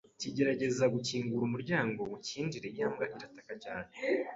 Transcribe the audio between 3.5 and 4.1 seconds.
cyane